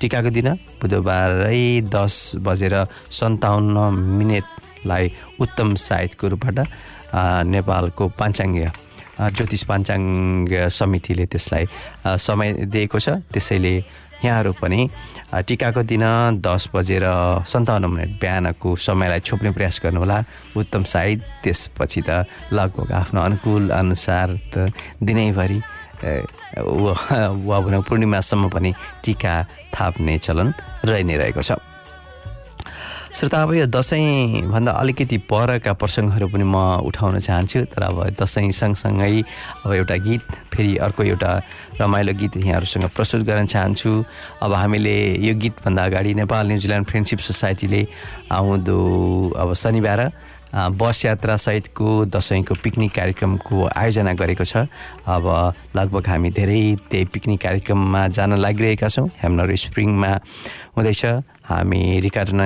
टिकाको 0.00 0.30
दिन 0.30 0.48
बुधबारै 0.78 1.64
दस 1.90 2.14
बजेर 2.46 2.74
सन्ताउन्न 3.10 3.78
मिनटलाई 4.18 5.04
उत्तम 5.42 5.74
सायदको 5.74 6.24
रूपबाट 6.30 6.58
नेपालको 7.50 8.04
पाञ्चाङ्ग 8.18 8.56
ज्योतिष 9.34 9.62
पाञ्चाङ्ग 9.70 10.48
समितिले 10.70 11.26
त्यसलाई 11.26 11.64
समय 12.18 12.48
दिएको 12.70 12.98
छ। 12.98 13.08
त्यसैले 13.34 13.74
यहाँहरू 14.24 14.52
पनि 14.62 14.80
टिकाको 15.34 15.82
दिन 15.82 16.04
दस 16.38 16.68
बजेर 16.74 17.04
सन्ताउन्न 17.50 17.86
मिनट 17.90 18.10
बिहानको 18.22 18.68
समयलाई 18.78 19.20
छोप्ने 19.26 19.50
प्रयास 19.50 19.80
गर्नुहोला। 19.82 20.18
उत्तम 20.54 20.82
सायद 20.86 21.18
त्यसपछि 21.42 22.00
त 22.06 22.10
लगभग 22.54 22.92
आफ्नो 22.92 23.20
अनुकूल 23.20 23.70
अनुसार 23.74 24.28
त 24.54 24.70
दिनैभरि 25.02 25.58
वा 27.48 27.58
पूर्णिमासम्म 27.88 28.48
पनि 28.54 28.70
टिका 29.04 29.34
थाप्ने 29.74 30.18
चलन 30.18 30.48
रहि 30.84 31.02
नै 31.02 31.16
रहेको 31.16 31.42
छ। 31.42 31.58
श्रोता 33.14 33.42
अब 33.42 33.52
यो 33.54 33.66
दसैँभन्दा 33.70 34.72
अलिकति 34.74 35.16
परका 35.30 35.72
प्रसङ्गहरू 35.78 36.26
पनि 36.34 36.42
म 36.50 36.82
उठाउन 36.82 37.18
चाहन्छु 37.22 37.60
तर 37.70 37.82
अब 37.86 38.18
दसैँ 38.18 38.50
सँगसँगै 38.50 39.22
अब 39.62 39.70
एउटा 39.70 39.96
गीत 40.02 40.26
फेरि 40.50 40.76
अर्को 40.82 41.02
एउटा 41.14 41.30
रमाइलो 41.78 42.12
गीत 42.18 42.36
यहाँहरूसँग 42.42 42.90
प्रस्तुत 42.90 43.22
गर्न 43.22 43.46
चाहन्छु। 43.54 43.92
अब 44.42 44.52
हामीले 44.52 44.96
यो 45.22 45.34
गीतभन्दा 45.38 45.82
अगाडि 45.84 46.14
नेपाल 46.26 46.46
न्युजिल्यान्ड 46.50 46.86
फ्रेन्डसिप 46.90 47.18
सोसाइटीले 47.22 47.86
आउँदो 48.34 48.78
अब 49.38 49.54
शनिबार 49.62 50.00
बस 50.54 51.04
यात्रा 51.04 51.36
सहितको 51.36 52.04
दसैँको 52.06 52.54
पिकनिक 52.62 52.92
कार्यक्रमको 52.94 53.68
आयोजना 53.74 54.12
गरेको 54.14 54.44
छ। 54.44 54.70
अब 55.02 55.26
लगभग 55.76 56.06
हामी 56.08 56.30
धेरै 56.30 56.62
त्यही 56.90 57.04
पिकनिक 57.10 57.40
कार्यक्रममा 57.42 58.06
जान 58.14 58.38
लागिरहेका 58.38 58.88
छौँ। 58.88 59.08
हेमनर 59.18 59.56
स्प्रिङमा 59.56 60.12
हुँदैछ। 60.78 61.04
हामी 61.44 62.00
रिकाटन 62.00 62.40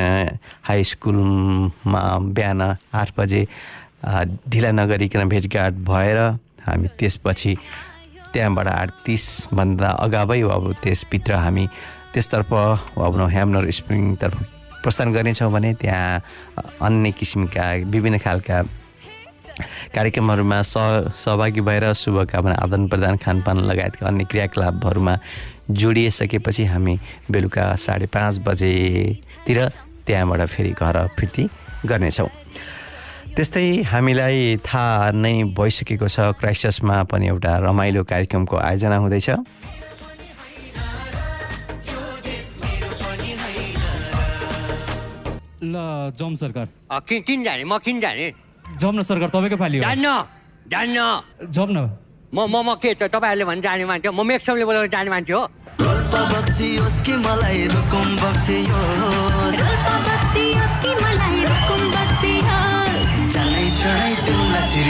हाई 0.65 0.85
स्कुलमा 0.85 2.03
बिहान 2.33 2.63
आठ 2.95 3.09
बजे 3.19 3.47
ढिला 4.49 4.71
नगरिकन 4.73 5.29
भेटघाट 5.29 5.73
भएर 5.87 6.19
हामी 6.67 6.89
त्यसपछि 6.99 7.55
त्यहाँबाट 8.33 8.67
आठ 8.69 8.91
तिसभन्दा 9.07 9.89
अगावै 10.05 10.41
अब 10.43 10.73
त्यसभित्र 10.83 11.35
हामी 11.45 11.67
त्यसतर्फ 12.15 12.53
अब 12.53 13.21
हेमनर 13.31 13.71
स्प्रिङतर्फ 13.71 14.58
प्रस्थान 14.83 15.13
गर्नेछौँ 15.13 15.51
भने 15.53 15.73
त्यहाँ 15.75 16.23
अन्य 16.83 17.11
किसिमका 17.13 17.73
विभिन्न 17.91 18.19
खालका 18.19 18.63
कार्यक्रमहरूमा 19.95 20.61
सह 20.63 21.11
सहभागी 21.19 21.61
भएर 21.61 21.93
शुभकामना 21.93 22.55
आदान 22.63 22.89
प्रदान 22.89 23.17
खानपान 23.17 23.59
लगायतका 23.67 24.07
अन्य 24.07 24.25
क्रियाकलापहरूमा 24.31 25.19
जोडिसकेपछि 25.71 26.65
हामी 26.65 26.99
बेलुका 27.31 27.75
साढे 27.77 28.07
पाँच 28.07 28.39
बजेतिर 28.47 29.59
त्यहाँबाट 30.07 30.47
फेरि 30.49 30.73
घर 30.73 31.07
फिर्ती 31.19 31.49
गर्नेछौँ। 31.87 32.29
त्यस्तै 33.37 33.83
हामीलाई 33.83 34.57
थाहा 34.67 35.11
नै 35.15 35.35
भइसकेको 35.59 36.09
छ 36.09 36.33
क्राइस्टसमा 36.39 37.03
पनि 37.11 37.27
एउटा 37.29 37.59
रमाइलो 37.67 38.03
कार्यक्रमको 38.05 38.57
आयोजना 38.57 38.97
हुँदैछ। 38.97 39.29
ल 45.73 46.13
जाउँ 46.19 46.35
सरकार। 46.37 46.67
किन 47.09 47.21
किन 47.23 47.45
जाने? 47.45 47.65
म 47.65 47.79
किन 47.79 48.01
जाने? 48.01 48.27
जाउँ 48.81 48.93
न 48.95 49.03
सरकार 49.03 49.29
तपाईँकै 49.29 49.57
पालि 49.57 49.77
हो। 49.79 49.83
जान्न 49.85 50.07
जान्न। 50.69 50.99
न। 51.73 51.79
म 52.35 52.39
म 52.45 52.57
म 52.61 52.75
के 52.77 52.95
त 52.95 53.03
तपाईँहरूले 53.09 53.45
भने 53.45 53.61
जाने 53.65 53.85
मान्छे 53.89 54.09
हो। 54.09 54.15
म 54.15 54.27
मेक्समले 54.27 54.65
बोलाएर 54.65 54.89
जाने 54.93 55.11
मान्छे 55.11 55.33
हो। 55.33 55.49
मलाई 57.25 57.61
रुकुम 57.73 58.09
बक्सियोस्? 58.21 59.59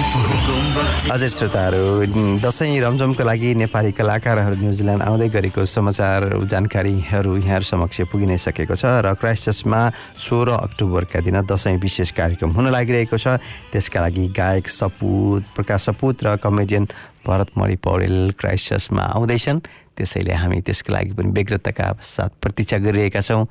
अझै 0.09 1.29
श्रोताहरू 1.29 2.41
दसैँ 2.41 2.81
रमझमको 2.81 3.25
लागि 3.25 3.55
नेपाली 3.61 3.93
कलाकारहरू 3.93 4.57
न्युजिल्यान्ड 4.57 5.03
आउँदै 5.05 5.29
गरेको 5.37 5.65
समाचार 5.69 6.49
जानकारीहरू 6.49 7.37
यहाँहरू 7.37 7.65
समक्ष 7.65 8.01
पुगि 8.09 8.27
नै 8.27 8.39
सकेको 8.41 8.73
छ 8.73 8.85
र 9.05 9.13
क्राइस्टचर्चमा 9.21 9.81
सोह्र 10.17 10.49
अक्टोबरका 10.65 11.21
दिन 11.21 11.37
दसैँ 11.45 11.77
विशेष 11.77 12.11
कार्यक्रम 12.17 12.51
हुन 12.57 12.67
लागिरहेको 12.73 13.17
छ। 13.17 13.37
त्यसका 13.73 14.01
लागि 14.01 14.25
गायक 14.33 14.69
सपुत 14.69 15.43
प्रकाश 15.57 15.93
सपुत 15.93 16.25
र 16.25 16.37
कमेडियन 16.41 16.85
भरतमणि 17.29 17.77
पौडेल 17.85 18.17
क्राइस्टचर्चमा 18.41 19.03
आउँदैछन्। 19.13 19.61
त्यसैले 19.97 20.33
हामी 20.33 20.61
त्यसको 20.65 20.93
लागि 20.93 21.13
पनि 21.19 21.31
व्यग्रताका 21.37 21.87
साथ 22.01 22.31
प्रतीक्षा 22.41 22.77
गरिरहेका 22.81 23.21
छौँ। 23.21 23.45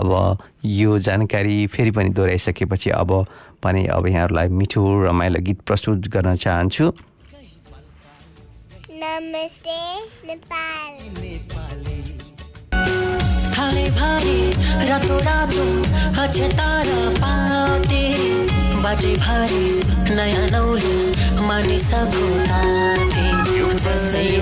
अब 0.00 0.10
यो 0.66 0.98
जानकारी 0.98 1.66
फेरि 1.70 1.90
पनि 1.94 2.10
दोहोऱ्याइसकेपछि 2.10 2.90
अब 2.90 3.10
पनि 3.62 3.82
अब 3.94 4.04
यहाँहरूलाई 4.06 4.48
मिठो 4.60 4.82
रमाइलो 5.04 5.40
गीत 5.46 5.58
प्रस्तुत 5.66 5.98
गर्न 6.14 6.28
चाहन्छु। 6.44 6.86
नमस्ते 9.02 9.78
नेपाल। 10.28 10.92
थाले 13.54 13.86
भारे 13.98 14.38
रातो 14.88 15.16
रातो 15.28 15.64
अक्षतारा 16.22 17.00
पाते। 17.22 18.02
बाटे 18.82 19.12
भारे 19.16 19.64
नयाँ 20.16 20.46
नौलो 20.50 20.94
मानिसको 21.46 22.24
ताते 22.50 23.26
दसैँ 23.84 24.36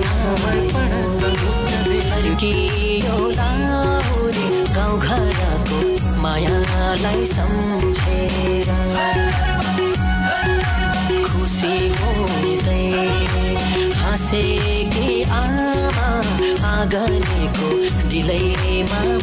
फर्कियो 2.09 3.17
लाहुरे 3.37 4.47
गाउँ 4.75 4.95
घरको 4.99 5.77
मायालाई 6.21 7.21
सम्झेर 7.25 7.90
खुसी 11.27 11.73
हुँदै 11.99 12.87
आमा 15.41 16.09
आँगनको 16.73 17.69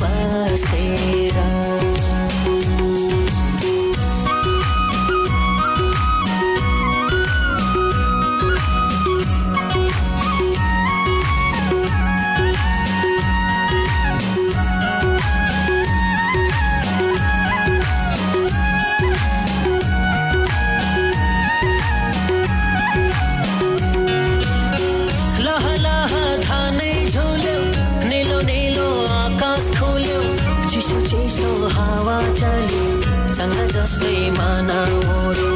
बसेर 0.03 1.37
जस्तै 33.39 34.15
माना 34.37 34.77
ओड्यो 35.15 35.51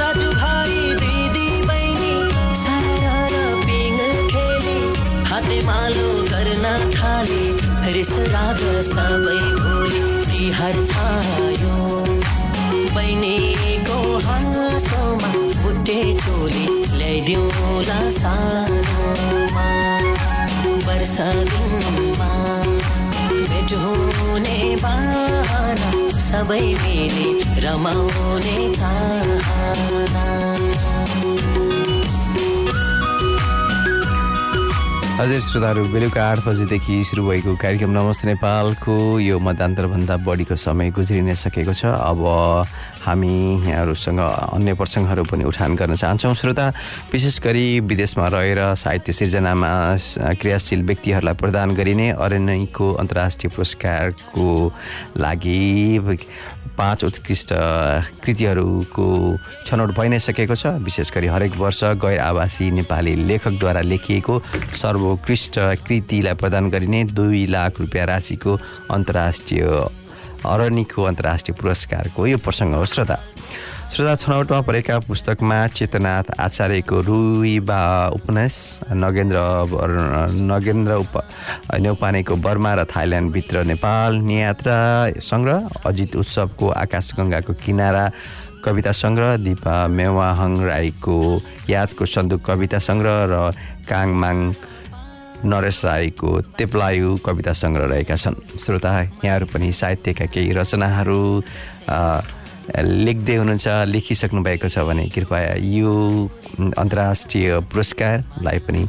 दाजुभाइ 0.00 0.76
दिदी 1.00 1.48
बहिनी 1.68 2.12
सारा 2.60 3.16
र 3.32 3.34
पिङ 3.64 3.98
खेली 4.30 4.78
हाते 5.30 5.58
मालो 5.66 6.06
गर्न 6.30 6.64
थाले 6.94 7.42
रिस 7.96 8.12
राग 8.32 8.62
सबै 8.88 9.36
भोलि 9.58 10.00
तिहार 10.30 10.80
छायो। 10.92 11.76
बहिनीको 12.96 13.98
हाँसोमा 14.28 15.30
बुट्टे 15.60 15.98
चोली 16.24 16.66
ल्याइदिउँला 16.96 18.00
सानोमा 18.22 19.68
वर्षा 20.88 21.28
दिनमा 21.52 22.32
भेट 23.28 23.78
हुने 23.84 24.58
बाहना 24.86 26.05
सबै 26.26 26.64
मिली 26.82 27.28
रमाउने 27.64 28.58
हजुर 35.16 35.40
श्रोताहरू 35.40 35.82
बेलुका 35.92 36.22
आठ 36.30 36.38
बजेदेखि 36.46 36.96
सुरु 37.08 37.22
भएको 37.26 37.54
कार्यक्रम 37.56 37.90
नमस्ते 37.90 38.26
नेपालको 38.28 38.94
यो 39.20 39.38
मध्यान्तरभन्दा 39.40 40.16
बढीको 40.26 40.56
समय 40.56 40.90
गुज्रिन 40.92 41.34
सकेको 41.34 41.72
छ। 41.72 41.82
अब 41.88 42.20
हामी 43.06 43.34
यहाँहरूसँग 43.62 44.18
अन्य 44.18 44.74
प्रसङ्गहरू 44.74 45.24
पनि 45.30 45.44
उठान 45.46 45.74
गर्न 45.78 45.94
चाहन्छौँ। 45.94 46.34
श्रोता 46.34 46.66
विशेष 47.12 47.38
गरी 47.40 47.66
विदेशमा 47.86 48.26
रहेर 48.28 48.60
साहित्य 48.74 49.12
सिर्जनामा 49.12 49.70
क्रियाशील 50.42 50.82
व्यक्तिहरूलाई 50.82 51.34
प्रदान 51.38 51.74
गरिने 51.74 52.10
अरण्यको 52.18 52.92
अन्तर्राष्ट्रिय 52.98 53.50
पुरस्कारको 53.56 54.46
लागि 55.16 56.18
पाँच 56.76 57.04
उत्कृष्ट 57.04 57.52
कृतिहरूको 58.24 59.06
छनौट 59.66 59.90
भइ 59.96 60.08
नै 60.08 60.18
सकेको 60.20 60.54
छ। 60.54 60.76
विशेष 60.84 61.12
गरी 61.14 61.26
हरेक 61.26 61.56
वर्ष 61.56 61.80
गैर 62.02 62.18
आवासी 62.20 62.70
नेपाली 62.70 63.14
लेखकद्वारा 63.24 63.80
लेखिएको 63.80 64.34
सर्वोत्कृष्ट 64.76 65.58
कृतिलाई 65.86 66.34
प्रदान 66.34 66.68
गरिने 66.70 67.04
दुई 67.16 67.46
लाख 67.48 67.80
रुपियाँ 67.80 68.06
राशिको 68.06 68.58
अन्तर्राष्ट्रिय 68.92 69.64
अरण्यको 70.44 71.02
अन्तर्राष्ट्रिय 71.02 71.54
पुरस्कारको 71.60 72.26
यो 72.26 72.38
प्रसङ्ग 72.44 72.74
हो 72.74 72.84
श्रोता। 72.84 73.16
श्रोता 73.86 74.14
छनौटमा 74.18 74.60
परेका 74.66 74.98
पुस्तकमा 75.06 75.58
चेतनाथ 75.78 76.26
आचार्यको 76.42 76.96
रुइबा 77.06 77.80
उपन्यास 78.18 78.56
नगेन्द्र 78.98 79.38
नगेन्द्र 80.52 80.92
उप 81.06 81.14
न्यौपानेको 81.80 82.34
बर्मा 82.44 82.72
र 82.74 82.84
थाइल्यान्डभित्र 82.90 83.64
नेपाल 83.70 84.10
नियात्रा 84.26 84.78
सङ्ग्रह 85.22 85.86
अजित 85.86 86.16
उत्सवको 86.18 86.66
आकाशगङ्गाको 86.82 87.52
किनारा 87.62 88.04
कविता 88.66 88.92
सङ्ग्रह 89.02 89.36
दिपा 89.46 89.76
मेवाहङ 89.94 90.52
राईको 90.66 91.18
यादको 91.70 92.04
सन्दुक 92.14 92.42
कविता 92.42 92.78
सङ्ग्रह 92.82 93.18
र 93.30 93.34
काङमाङ 93.86 94.36
नरेश 95.44 95.84
राईको 95.84 96.40
तेप्लायु 96.56 97.16
कविता 97.24 97.52
सङ्ग्रह 97.52 97.86
रहेका 97.92 98.16
छन्। 98.16 98.36
श्रोता 98.56 98.92
यहाँहरू 99.24 99.46
पनि 99.52 99.72
साहित्यका 99.72 100.26
केही 100.32 100.52
रचनाहरू 100.52 101.20
लेख्दै 103.06 103.34
हुनुहुन्छ 103.36 103.66
लेखिसक्नु 103.92 104.42
भएको 104.42 104.68
छ 104.68 104.78
भने 104.88 105.04
कृपया 105.14 105.54
यो 105.60 105.92
अन्तर्राष्ट्रिय 106.58 107.48
पुरस्कारलाई 107.70 108.58
पनि 108.66 108.82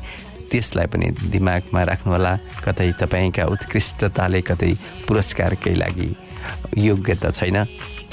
त्यसलाई 0.49 0.87
पनि 0.87 1.07
दिमागमा 1.29 1.81
राख्नुहोला। 1.83 2.33
कतै 2.65 2.91
तपाईँका 3.01 3.43
उत्कृष्टताले 3.53 4.41
कतै 4.47 4.71
पुरस्कारकै 5.07 5.73
लागि 5.75 6.09
योग्यता 6.77 7.29
छैन। 7.37 7.57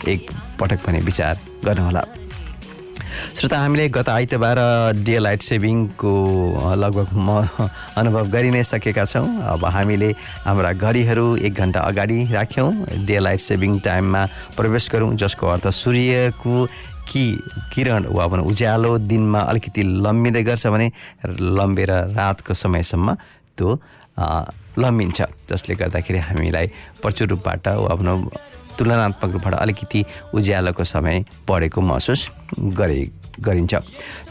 एक 0.04 0.20
पटक 0.60 0.80
भने 0.86 1.00
विचार 1.06 1.34
गर्नुहोला। 1.64 2.02
श्रोता 3.34 3.58
हामीले 3.58 3.88
गत 3.88 4.08
आइतबार 4.08 4.58
डे 5.04 5.18
लाइट 5.18 5.42
सेभिङको 5.42 6.12
लगभग 6.74 7.08
म 7.16 7.68
अनुभव 7.98 8.30
गरि 8.30 8.50
नै 8.50 8.62
सकेका 8.64 9.04
छौँ। 9.04 9.26
अब 9.52 9.64
हामीले 9.64 10.10
हाम्रा 10.44 10.72
घडीहरू 10.72 11.26
एक 11.36 11.54
घन्टा 11.54 11.80
अगाडि 11.80 12.18
राख्यौँ। 12.32 12.70
डे 13.06 13.18
लाइट 13.18 13.40
सेभिङ 13.40 13.78
टाइममा 13.80 14.24
प्रवेश 14.56 14.88
गरौँ 14.92 15.14
जसको 15.16 15.46
अर्थ 15.46 15.68
सूर्यको 15.74 16.66
कि 17.04 17.24
किरण 17.74 18.06
वा 18.08 18.26
भनौँ 18.26 18.46
उज्यालो 18.48 18.96
दिनमा 18.98 19.40
अलिकति 19.40 19.82
लम्बिँदै 19.82 20.42
गर्छ 20.42 20.66
भने 20.66 20.90
लम्बेर 21.28 21.90
रातको 22.16 22.54
समयसम्म 22.54 23.14
त्यो 23.58 23.78
लम्बिन्छ। 24.78 25.22
जसले 25.50 25.74
गर्दाखेरि 25.74 26.18
हामीलाई 26.18 26.66
प्रचुर 27.02 27.28
रूपबाट 27.28 27.68
वा 27.68 27.94
भनौँ 27.94 28.18
तुलनात्मक 28.78 29.32
रूपबाट 29.32 29.54
अलिकति 29.54 30.04
उज्यालोको 30.34 30.84
समय 30.84 31.24
बढेको 31.48 31.80
महसुस 31.80 32.30
गरे 32.60 33.10
गरिन्छ। 33.40 33.74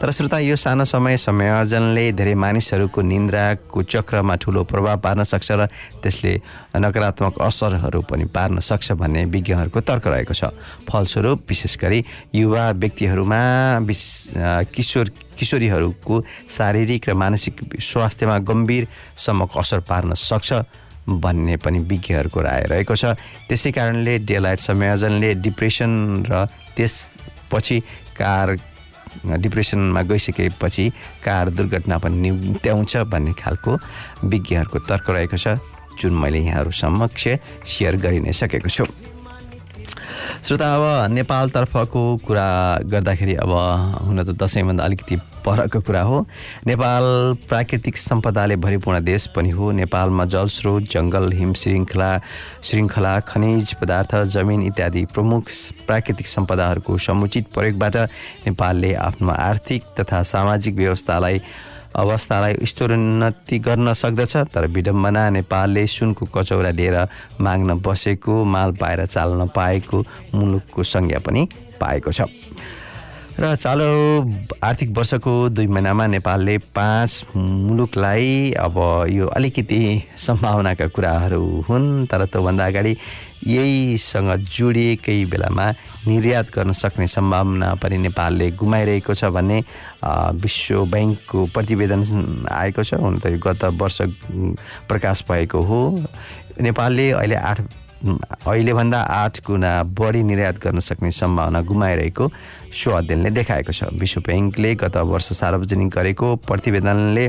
तर 0.00 0.10
श्रोता 0.10 0.38
यो 0.38 0.56
सानो 0.56 0.84
समय 0.84 1.16
संयोजनले 1.16 2.12
धेरै 2.12 2.34
मानिसहरूको 2.34 3.02
निन्द्राको 3.02 3.82
चक्रमा 3.82 4.36
ठुलो 4.36 4.64
प्रभाव 4.64 5.00
पार्न 5.00 5.22
सक्छ 5.22 5.52
र 5.52 5.66
त्यसले 6.02 6.40
नकारात्मक 6.76 7.38
असरहरू 7.38 8.00
पनि 8.00 8.24
पार्न 8.24 8.60
सक्छ 8.60 8.92
भन्ने 8.92 9.24
विज्ञहरूको 9.24 9.80
तर्क 9.80 10.06
रहेको 10.06 10.34
छ। 10.34 10.44
फलस्वरूप 10.88 11.44
विशेष 11.48 11.76
गरी 11.78 12.04
युवा 12.34 12.70
व्यक्तिहरूमा 12.70 13.78
विश- 13.78 14.32
किशोर 14.72 15.12
किशोरीहरूको 15.38 16.24
शारीरिक 16.50 17.08
र 17.08 17.14
मानसिक 17.14 17.60
स्वास्थ्यमा 17.80 18.38
गम्भीरसम्मको 18.38 19.60
असर 19.60 19.80
पार्न 19.80 20.14
सक्छ। 20.14 20.52
भन्ने 21.08 21.56
पनि 21.56 21.78
विज्ञहरूको 21.78 22.40
राय 22.40 22.62
रहेको 22.70 22.94
छ। 22.96 23.04
त्यसै 23.48 23.70
कारणले 23.70 24.18
डेलाइट 24.24 24.60
संयोजनले 24.60 25.34
डिप्रेसन 25.44 25.92
र 26.28 26.46
त्यसपछि 26.76 27.80
कार 28.16 28.56
डिप्रेसनमा 29.24 30.02
गइसकेपछि 30.02 30.84
कार 31.24 31.50
दुर्घटना 31.50 31.98
पनि 31.98 32.16
निम्त्याउँछ 32.20 32.96
भन्ने 33.12 33.32
खालको 33.38 33.72
विज्ञहरूको 34.24 34.78
तर्क 34.88 35.10
रहेको 35.10 35.36
छ। 35.36 35.60
जुन 36.00 36.12
मैले 36.18 36.38
यहाँहरू 36.40 36.70
समक्ष 36.74 37.22
सेयर 37.62 37.96
गरि 37.96 38.20
नै 38.20 38.32
सकेको 38.32 38.68
छु। 38.68 38.84
श्रोता 39.84 40.68
अब 40.74 41.12
नेपालतर्फको 41.12 42.02
कुरा 42.26 42.48
गर्दाखेरि 42.92 43.34
अब 43.44 43.52
हुन 44.02 44.24
त 44.24 44.36
दसैँभन्दा 44.42 44.84
अलिकति 44.84 45.16
परको 45.46 45.80
कुरा 45.80 46.02
हो। 46.02 46.24
नेपाल 46.66 47.04
प्राकृतिक 47.48 47.96
सम्पदाले 47.98 48.56
भरिपूर्ण 48.56 49.00
देश 49.04 49.26
पनि 49.36 49.50
हो। 49.50 49.70
नेपालमा 49.72 50.24
जलस्रोत 50.24 50.82
जङ्गल 50.92 51.32
हिम 51.32 51.52
श्रृङ्खला 51.52 52.10
श्रृङ्खला 52.64 53.18
खनिज 53.28 53.74
पदार्थ 53.80 54.14
जमिन 54.34 54.62
इत्यादि 54.66 55.04
प्रमुख 55.14 55.50
प्राकृतिक 55.86 56.26
सम्पदाहरूको 56.26 56.98
समुचित 56.98 57.52
प्रयोगबाट 57.54 57.96
नेपालले 58.46 58.94
आफ्नो 59.08 59.30
आर्थिक 59.30 59.82
तथा 60.00 60.22
सामाजिक 60.32 60.74
व्यवस्थालाई 60.74 61.40
अवस्थालाई 61.96 62.66
स्तरोन्नति 62.66 63.58
गर्न 63.58 63.92
सक्दछ 63.92 64.36
तर 64.54 64.66
विडम्बना 64.66 65.28
नेपालले 65.30 65.86
सुनको 65.86 66.26
कचौरा 66.26 66.70
लिएर 66.70 66.96
माग्न 67.40 67.80
बसेको 67.80 68.44
माल 68.44 68.72
पाएर 68.80 69.06
चाल्न 69.06 69.46
पाएको 69.54 70.04
मुलुकको 70.34 70.82
संज्ञा 70.82 71.18
पनि 71.18 71.48
पाएको 71.80 72.12
छ। 72.12 72.22
र 73.34 73.54
चालु 73.56 73.86
आर्थिक 74.62 74.90
वर्षको 74.96 75.32
दुई 75.50 75.66
महिनामा 75.66 76.06
नेपालले 76.06 76.58
पाँच 76.70 77.34
मुलुकलाई 77.36 78.52
अब 78.58 78.76
यो 79.10 79.26
अलिकति 79.26 79.80
सम्भावनाका 80.16 80.86
कुराहरू 80.94 81.42
हुन् 81.68 82.06
तर 82.06 82.24
त्योभन्दा 82.26 82.66
अगाडि 82.66 82.96
यहीसँग 83.46 84.30
जोडिएकै 84.48 85.24
बेलामा 85.28 85.66
निर्यात 86.06 86.46
गर्न 86.54 86.72
सक्ने 86.72 87.06
सम्भावना 87.06 87.74
पनि 87.82 87.96
नेपालले 88.08 88.50
गुमाइरहेको 88.56 89.14
छ 89.14 89.30
भन्ने 89.36 89.58
विश्व 90.40 90.84
ब्याङ्कको 90.86 91.38
प्रतिवेदन 91.54 92.02
आएको 92.50 92.82
छ। 92.84 92.94
हुन 93.00 93.18
त 93.20 93.36
गत 93.36 93.64
वर्ष 93.76 93.98
प्रकाश 94.88 95.24
भएको 95.28 95.60
हो। 95.60 95.80
नेपालले 96.60 97.10
अहिले 97.12 97.36
आठ 97.36 97.60
अहिलेभन्दा 98.04 99.00
आठ 99.00 99.40
गुणा 99.46 99.72
बढी 99.96 100.22
निर्यात 100.22 100.58
गर्न 100.60 100.78
सक्ने 100.80 101.10
सम्भावना 101.12 101.60
गुमाइरहेको 101.64 102.24
सो 102.72 102.90
अध्ययनले 102.90 103.30
देखाएको 103.30 103.72
छ। 103.72 103.88
विश्व 103.96 104.20
ब्याङ्कले 104.20 104.74
गत 104.76 104.96
वर्ष 105.08 105.32
सार्वजनिक 105.32 105.88
गरेको 105.88 106.36
प्रतिवेदनले 106.44 107.26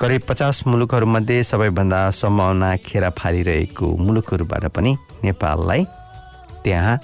करिब 0.00 0.22
पचास 0.28 0.62
मुलुकहरूमध्ये 0.66 1.42
सबैभन्दा 1.44 2.10
सम्भावना 2.10 2.76
खेर 2.86 3.04
फालिरहेको 3.18 3.86
मुलुकहरूबाट 3.96 4.64
पनि 4.70 4.96
नेपाललाई 5.24 5.84
त्यहाँ 6.64 6.96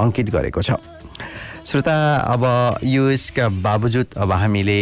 अङ्कित 0.00 0.30
गरेको 0.32 0.62
छ। 0.62 0.70
श्रोता 1.68 1.94
अब 2.16 2.42
यो 2.84 3.10
यसका 3.10 3.48
बावजुद 3.60 4.06
अब 4.16 4.32
हामीले 4.32 4.80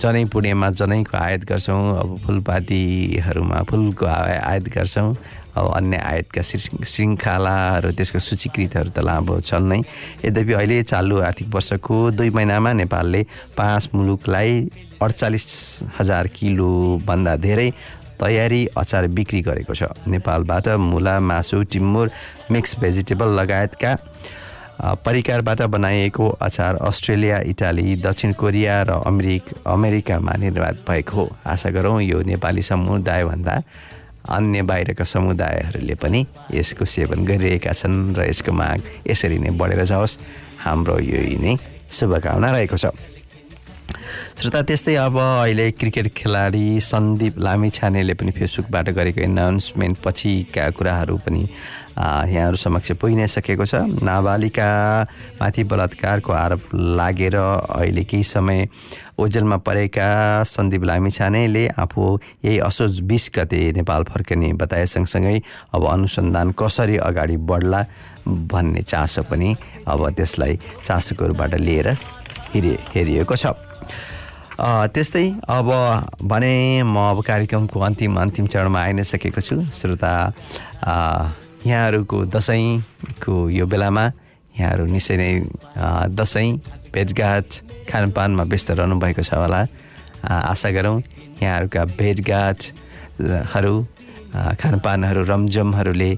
जनै 0.00 0.24
पुण्यमा 0.32 0.70
जनैको 0.80 1.16
आयात 1.16 1.44
गर्छौँ 1.44 1.84
अब 2.00 2.18
फुलपातीहरूमा 2.24 3.62
फुलको 3.68 4.06
आय- 4.06 4.40
आयात 4.40 4.62
गर्छौँ। 4.62 5.12
अब 5.56 5.72
अन्य 5.74 5.96
आयातका 5.96 6.42
श्रृ- 6.42 6.84
श्रृङ्खलाहरू 6.84 7.90
त्यसको 7.92 8.18
सूचीकृतहरू 8.18 8.90
त 8.90 8.98
लामो 8.98 9.40
छन् 9.40 9.68
नै। 9.68 9.80
यद्यपि 10.24 10.52
अहिले 10.52 10.82
चालु 10.82 11.20
आर्थिक 11.20 11.48
वर्षको 11.54 12.10
दुई 12.10 12.30
महिनामा 12.30 12.72
नेपालले 12.72 13.26
पाँच 13.56 13.88
मुलुकलाई 13.94 14.70
अडचालिस 15.02 15.44
हजार 16.00 16.26
किलोभन्दा 16.26 17.36
धेरै 17.36 17.70
तयारी 18.20 18.66
अचार 18.66 19.06
बिक्री 19.06 19.40
गरेको 19.40 19.74
छ। 19.74 19.82
नेपालबाट 20.06 20.68
मुला 20.68 21.20
मासु 21.20 21.62
टिम्बुर 21.62 22.10
मिक्स 22.50 22.78
भेजिटेबल 22.78 23.28
लगायतका 23.40 23.92
परिकारबाट 25.06 25.62
बनाइएको 25.62 26.28
अचार 26.42 26.74
अस्ट्रेलिया 26.82 27.38
इटाली 27.46 27.96
दक्षिण 27.96 28.32
कोरिया 28.32 28.82
र 28.82 28.90
अमेरिक 29.06 29.44
अमेरिकामा 29.66 30.32
निर्यात 30.34 30.76
भएको 30.88 31.14
हो। 31.16 31.24
आशा 31.46 31.70
गरौँ 31.70 32.02
यो 32.02 32.22
नेपाली 32.22 32.62
समुदायभन्दा 32.62 33.54
अन्य 34.24 34.62
बाहिरका 34.62 35.04
समुदायहरूले 35.04 35.94
पनि 35.94 36.20
यसको 36.52 36.84
सेवन 36.84 37.24
गरिरहेका 37.24 37.72
छन् 37.72 38.16
र 38.16 38.28
यसको 38.28 38.52
माग 38.52 38.80
यसरी 39.06 39.38
नै 39.38 39.50
बढेर 39.52 39.84
जाओस्। 39.84 40.18
हाम्रो 40.64 40.98
यही 40.98 41.36
नै 41.36 41.56
शुभकामना 41.92 42.50
रहेको 42.52 42.76
छ। 42.76 42.86
श्रोता 44.34 44.60
त्यस्तै 44.64 44.94
अब 44.96 45.16
अहिले 45.20 45.70
क्रिकेट 45.76 46.06
खेलाडी 46.16 46.80
सन्दीप 46.80 47.38
लामिछानेले 47.38 48.14
पनि 48.16 48.30
फेसबुकबाट 48.32 48.88
गरेको 48.96 49.20
एनाउन्समेन्ट 49.20 49.96
पछिका 50.04 50.64
कुराहरू 50.72 51.16
पनि 51.20 51.42
यहाँहरू 51.44 52.56
समक्ष 52.56 52.92
पुगि 52.98 53.14
नै 53.14 53.26
सकेको 53.28 53.64
छ। 53.64 53.84
नाबालिकामाथि 54.02 55.62
बलात्कारको 55.70 56.32
आरोप 56.32 56.62
लागेर 56.74 57.36
अहिले 57.36 58.04
केही 58.04 58.24
समय 58.24 58.66
ओजेलमा 59.18 59.56
परेका 59.66 60.08
सन्दीप 60.44 60.84
लामिछानेले 60.84 61.66
आफू 61.78 62.02
यही 62.44 62.58
असोज 62.66 63.00
बिस 63.10 63.30
गते 63.36 63.60
नेपाल 63.76 64.02
फर्कने 64.04 64.52
बताए 64.58 64.86
सँगसँगै 64.86 65.38
अब 65.74 65.86
अनुसन्धान 65.88 66.50
कसरी 66.58 66.96
अगाडि 67.08 67.36
बढ्ला 67.46 67.80
भन्ने 68.50 68.82
चासो 68.82 69.22
पनि 69.30 69.54
अब 69.86 70.08
त्यसलाई 70.16 70.58
चासोकोबाट 70.84 71.54
लिएर 71.60 71.88
हेरि 72.54 72.76
हेरिएको 72.94 73.36
छ। 73.36 73.46
त्यस्तै 74.94 75.26
अब 75.50 75.68
भने 76.22 76.82
म 76.82 76.96
अब 77.10 77.22
कार्यक्रमको 77.22 77.80
अन्तिम 77.80 78.20
अन्तिम 78.20 78.46
चरणमा 78.46 78.80
आइ 78.80 78.92
नै 78.92 79.02
सकेको 79.04 79.40
छु। 79.40 79.56
श्रोता 79.74 80.12
यहाँहरूको 81.66 82.24
दसैँको 82.34 83.34
यो 83.50 83.66
बेलामा 83.66 84.04
यहाँहरू 84.54 84.84
निश्चय 84.86 85.16
नै 85.16 85.32
दसैँ 86.14 86.50
भेटघाट 86.94 87.48
खानपानमा 87.84 88.42
व्यस्त 88.50 88.70
रहनुभएको 88.70 89.22
छ 89.22 89.34
होला। 89.34 89.60
आशा 90.24 90.70
गरौँ 90.70 90.96
यहाँहरूका 91.42 91.84
भेटघाटहरू 92.00 93.74
खानपानहरू 94.60 95.22
रमझमहरूले 95.24 96.10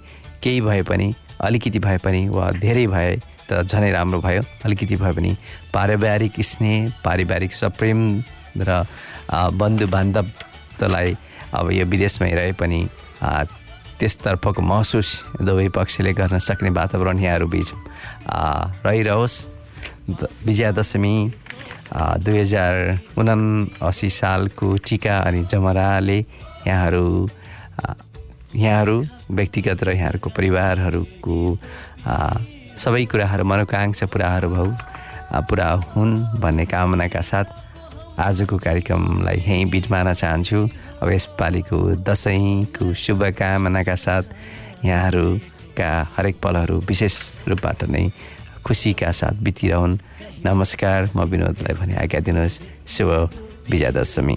केही 0.43 0.61
भए 0.61 0.83
पनि 0.89 1.09
अलिकति 1.41 1.79
भए 1.79 1.99
पनि 2.05 2.21
वा 2.29 2.51
धेरै 2.63 2.87
भए 2.87 3.13
त 3.51 3.63
झनै 3.67 3.91
राम्रो 3.93 4.21
भयो। 4.21 4.43
अलिकति 4.65 4.97
भए 4.97 5.13
पनि 5.13 5.37
पारिवारिक 5.75 6.35
स्नेह 6.41 7.03
पारिवारिक 7.05 7.53
सप्रेम 7.55 8.01
र 8.59 8.71
बन्धु 9.31 9.87
बान्धवलाई 9.87 11.17
अब 11.55 11.71
यो 11.73 11.85
विदेशमै 11.87 12.33
रहे 12.35 12.53
पनि 12.61 12.81
त्यसतर्फको 13.99 14.63
महसुस 14.63 15.09
दुवै 15.41 15.69
पक्षले 15.73 16.13
गर्न 16.13 16.39
सक्ने 16.39 16.71
वातावरण 16.71 17.19
यहाँहरू 17.19 17.47
बिच 17.49 17.69
रहिरहोस्। 18.87 19.37
विजयादशमी। 20.47 21.15
दुई 21.97 22.39
हजार 22.39 22.75
उनासी 23.19 24.11
सालको 24.11 24.67
टिका 24.87 25.19
अनि 25.19 25.43
जमराले 25.51 26.19
यहाँहरू 26.67 27.05
यहाँहरू 28.55 28.97
व्यक्तिगत 29.31 29.85
र 29.85 29.91
यहाँहरूको 29.97 30.31
परिवारहरूको 30.37 31.37
सबै 32.77 33.05
कुराहरू 33.11 33.45
मनोकाङ्क्षा 33.45 34.07
पुराहरू 34.13 34.51
आ, 35.27 35.41
पुरा 35.41 35.69
हुन् 35.97 36.39
भन्ने 36.41 36.65
कामनाका 36.71 37.21
साथ 37.21 37.47
आजको 38.19 38.57
कार्यक्रमलाई 38.57 39.37
यहीँ 39.37 39.65
बिट 39.71 39.91
मार्न 39.91 40.13
चाहन्छु। 40.13 40.59
अब 41.03 41.09
यसपालिको 41.13 41.79
दसैँको 42.07 42.93
शुभकामनाका 42.95 43.95
साथ 43.97 44.25
यहाँहरूका 44.85 45.91
हरेक 46.17 46.37
पलहरू 46.41 46.77
विशेष 46.89 47.15
रूपबाट 47.49 47.85
नै 47.91 48.05
खुसीका 48.65 49.11
साथ 49.13 49.35
बितिरहन्। 49.43 49.99
नमस्कार 50.47 51.11
म 51.17 51.21
विनोदलाई 51.27 51.75
भने 51.75 51.95
आज्ञा 52.07 52.21
दिनुहोस्। 52.23 52.63
शुभ 52.87 53.11
विजयादशमी। 53.71 54.37